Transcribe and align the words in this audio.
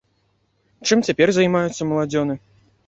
Чым 0.89 1.03
цяпер 1.11 1.27
займаюцца 1.39 1.91
маладзёны? 1.93 2.41